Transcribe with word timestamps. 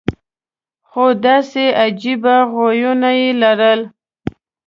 خو 0.89 1.05
داسې 1.25 1.65
عجیبه 1.83 2.35
خویونه 2.51 3.09
یې 3.19 3.29
لرل. 3.41 3.81